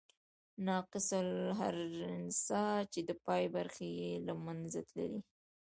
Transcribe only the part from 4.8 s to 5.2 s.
تللي يي.